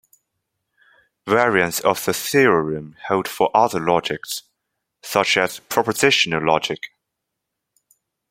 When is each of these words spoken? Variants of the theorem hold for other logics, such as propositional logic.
Variants 1.27 1.79
of 1.81 2.03
the 2.03 2.11
theorem 2.15 2.95
hold 3.07 3.27
for 3.27 3.51
other 3.55 3.79
logics, 3.79 4.41
such 5.03 5.37
as 5.37 5.59
propositional 5.69 6.43
logic. 6.43 6.89